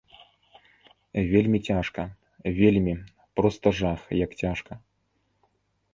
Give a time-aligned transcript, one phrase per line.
[1.31, 2.01] Вельмі цяжка,
[2.61, 2.95] вельмі,
[3.41, 4.73] проста жах, як цяжка!